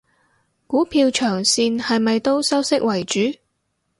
[0.65, 3.19] 股票長線係咪都收息為主？